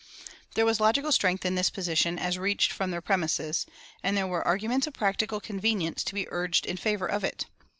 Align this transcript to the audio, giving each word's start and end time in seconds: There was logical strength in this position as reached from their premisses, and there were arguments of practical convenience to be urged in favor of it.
There 0.55 0.65
was 0.65 0.79
logical 0.79 1.11
strength 1.11 1.45
in 1.45 1.53
this 1.53 1.69
position 1.69 2.17
as 2.17 2.39
reached 2.39 2.71
from 2.71 2.89
their 2.89 3.03
premisses, 3.03 3.67
and 4.01 4.17
there 4.17 4.25
were 4.25 4.41
arguments 4.47 4.87
of 4.87 4.95
practical 4.95 5.39
convenience 5.39 6.03
to 6.05 6.15
be 6.15 6.25
urged 6.31 6.65
in 6.65 6.77
favor 6.77 7.05
of 7.05 7.23
it. 7.23 7.45